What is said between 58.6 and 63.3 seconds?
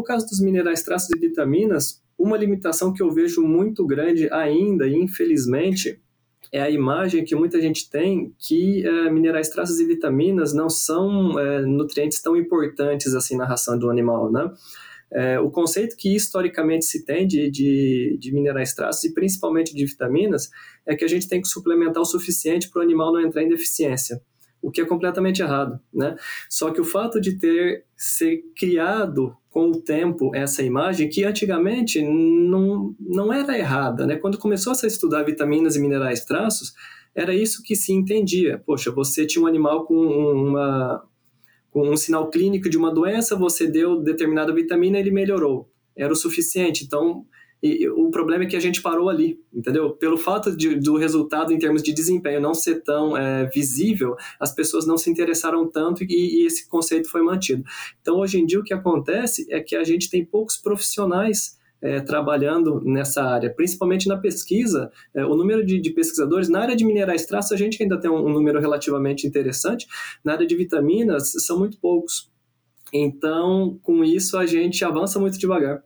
que acontece é que a gente tem poucos profissionais é, trabalhando nessa